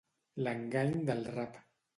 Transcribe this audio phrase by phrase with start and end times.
[0.47, 1.65] L'engany del rap.